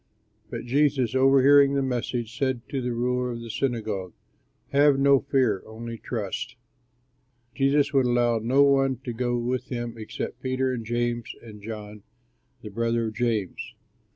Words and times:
But 0.49 0.65
Jesus, 0.65 1.13
overhearing 1.13 1.75
the 1.75 1.83
message, 1.83 2.35
said 2.35 2.61
to 2.69 2.81
the 2.81 2.91
ruler 2.91 3.29
of 3.33 3.41
the 3.41 3.51
synagogue, 3.51 4.13
"Have 4.69 4.97
no 4.97 5.19
fear, 5.19 5.61
only 5.67 5.99
trust." 5.99 6.55
Jesus 7.53 7.93
would 7.93 8.07
allow 8.07 8.39
no 8.39 8.63
one 8.63 8.95
to 9.03 9.13
go 9.13 9.37
with 9.37 9.65
him 9.67 9.99
except 9.99 10.41
Peter 10.41 10.73
and 10.73 10.83
James 10.83 11.35
and 11.43 11.61
John 11.61 12.01
the 12.63 12.69
brother 12.71 13.09
of 13.09 13.13
James. 13.13 13.75